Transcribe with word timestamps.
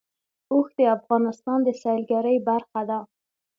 اوښ 0.53 0.67
د 0.77 0.79
افغانستان 0.97 1.59
د 1.63 1.69
سیلګرۍ 1.81 2.37
برخه 2.49 2.81
ده. 2.89 2.99